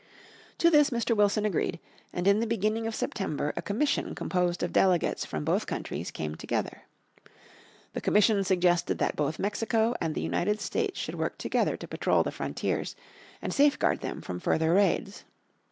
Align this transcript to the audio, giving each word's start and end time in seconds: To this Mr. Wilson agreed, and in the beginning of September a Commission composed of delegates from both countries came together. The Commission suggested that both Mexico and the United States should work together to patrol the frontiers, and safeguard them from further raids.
To 0.57 0.71
this 0.71 0.89
Mr. 0.89 1.15
Wilson 1.15 1.45
agreed, 1.45 1.79
and 2.11 2.27
in 2.27 2.39
the 2.39 2.47
beginning 2.47 2.87
of 2.87 2.95
September 2.95 3.53
a 3.55 3.61
Commission 3.61 4.15
composed 4.15 4.63
of 4.63 4.73
delegates 4.73 5.25
from 5.27 5.45
both 5.45 5.67
countries 5.67 6.09
came 6.09 6.33
together. 6.33 6.85
The 7.93 8.01
Commission 8.01 8.43
suggested 8.43 8.97
that 8.97 9.15
both 9.15 9.37
Mexico 9.37 9.93
and 10.01 10.15
the 10.15 10.21
United 10.21 10.59
States 10.59 10.97
should 10.99 11.13
work 11.19 11.37
together 11.37 11.77
to 11.77 11.87
patrol 11.87 12.23
the 12.23 12.31
frontiers, 12.31 12.95
and 13.43 13.53
safeguard 13.53 13.99
them 13.99 14.21
from 14.21 14.39
further 14.39 14.73
raids. 14.73 15.23